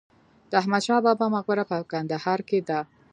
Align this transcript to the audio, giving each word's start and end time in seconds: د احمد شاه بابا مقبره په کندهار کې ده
د 0.49 0.51
احمد 0.61 0.81
شاه 0.87 1.01
بابا 1.05 1.25
مقبره 1.35 1.63
په 1.71 1.77
کندهار 1.91 2.39
کې 2.49 2.59
ده 2.69 2.79